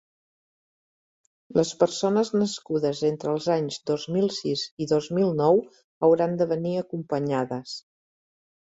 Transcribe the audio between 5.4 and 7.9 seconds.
nou hauran de venir acompanyades.